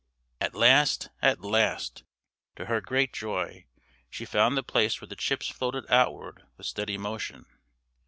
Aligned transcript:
At 0.39 0.55
last, 0.55 1.09
at 1.21 1.41
last, 1.41 2.05
to 2.55 2.65
her 2.65 2.81
great 2.81 3.13
joy, 3.13 3.65
she 4.09 4.25
found 4.25 4.57
the 4.57 4.63
place 4.63 4.99
where 4.99 5.07
the 5.07 5.15
chips 5.15 5.47
floated 5.47 5.85
outward 5.91 6.41
with 6.57 6.65
steady 6.65 6.97
motion. 6.97 7.45